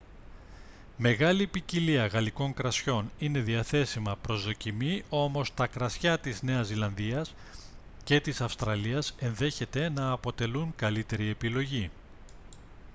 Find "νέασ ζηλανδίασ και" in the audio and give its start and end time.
6.41-8.19